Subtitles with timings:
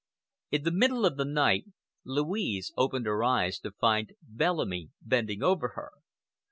[0.49, 1.65] In the middle of the night,
[2.05, 5.91] Louise opened her eyes to find Bellamy bending over her.